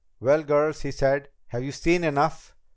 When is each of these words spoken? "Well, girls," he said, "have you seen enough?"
"Well, 0.19 0.41
girls," 0.41 0.81
he 0.81 0.89
said, 0.89 1.29
"have 1.49 1.61
you 1.63 1.71
seen 1.71 2.03
enough?" 2.03 2.55